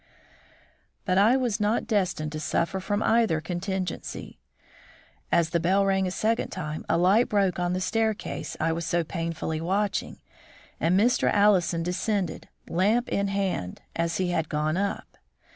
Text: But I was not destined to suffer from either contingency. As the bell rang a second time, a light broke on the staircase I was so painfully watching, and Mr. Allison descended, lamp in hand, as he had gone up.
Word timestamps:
But 1.05 1.19
I 1.19 1.37
was 1.37 1.59
not 1.59 1.85
destined 1.85 2.31
to 2.31 2.39
suffer 2.39 2.79
from 2.79 3.03
either 3.03 3.39
contingency. 3.39 4.39
As 5.31 5.51
the 5.51 5.59
bell 5.59 5.85
rang 5.85 6.07
a 6.07 6.09
second 6.09 6.49
time, 6.49 6.83
a 6.89 6.97
light 6.97 7.29
broke 7.29 7.59
on 7.59 7.73
the 7.73 7.79
staircase 7.81 8.57
I 8.59 8.71
was 8.73 8.83
so 8.87 9.03
painfully 9.03 9.61
watching, 9.61 10.19
and 10.79 10.99
Mr. 10.99 11.31
Allison 11.31 11.83
descended, 11.83 12.49
lamp 12.67 13.09
in 13.09 13.27
hand, 13.27 13.81
as 13.95 14.17
he 14.17 14.31
had 14.31 14.49
gone 14.49 14.75
up. 14.75 15.19